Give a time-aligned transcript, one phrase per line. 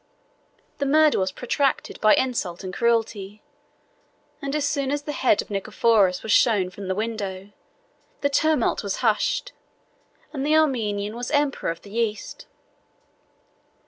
[0.79, 3.43] 1016 The murder was protracted by insult and cruelty:
[4.41, 7.51] and as soon as the head of Nicephorus was shown from the window,
[8.21, 9.51] the tumult was hushed,
[10.33, 12.47] and the Armenian was emperor of the East.